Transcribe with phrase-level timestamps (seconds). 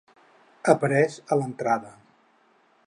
[0.73, 1.95] Apareix a l'entrada.